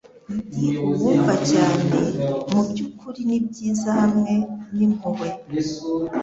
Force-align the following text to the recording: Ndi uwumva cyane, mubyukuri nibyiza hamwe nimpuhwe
Ndi 0.55 0.67
uwumva 0.87 1.33
cyane, 1.51 1.97
mubyukuri 2.51 3.19
nibyiza 3.29 3.89
hamwe 3.99 4.33
nimpuhwe 4.75 5.27